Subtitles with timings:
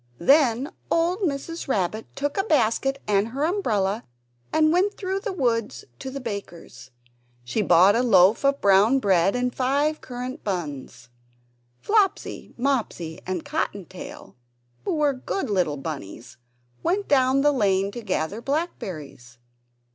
[0.17, 1.67] Then old Mrs.
[1.67, 4.03] Rabbit took a basket and her umbrella
[4.51, 6.89] and went through the wood to the baker's.
[7.43, 11.09] She bought a loaf of brown bread and five currant buns.
[11.81, 14.35] Flopsy, Mopsy, and Cotton tail,
[14.85, 16.37] who were good little bunnies,
[16.81, 19.37] went down the lane to gather blackberries.